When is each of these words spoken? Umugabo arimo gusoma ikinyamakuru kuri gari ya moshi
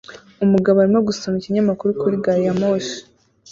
Umugabo 0.45 0.77
arimo 0.79 0.99
gusoma 1.09 1.35
ikinyamakuru 1.37 1.91
kuri 2.01 2.15
gari 2.23 2.43
ya 2.47 2.53
moshi 2.59 2.97